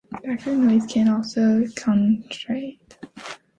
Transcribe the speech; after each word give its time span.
Background 0.23 0.67
noise 0.67 0.87
can 0.87 1.07
also 1.09 1.59
affect 1.61 1.75
concentration. 1.75 2.79